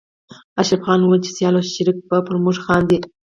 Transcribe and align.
اشرف 0.61 0.81
خان 0.85 0.99
ويل 1.01 1.21
چې 1.25 1.31
سيال 1.37 1.55
او 1.59 1.63
شريک 1.73 1.97
به 2.09 2.17
پر 2.27 2.35
موږ 2.43 2.57
خاندي 2.65 2.97